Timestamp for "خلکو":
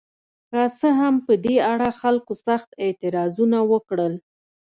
2.01-2.33